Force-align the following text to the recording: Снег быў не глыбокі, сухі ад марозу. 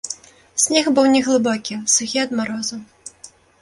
Снег 0.63 0.89
быў 0.95 1.05
не 1.17 1.21
глыбокі, 1.29 1.81
сухі 1.99 2.17
ад 2.27 2.37
марозу. 2.41 2.85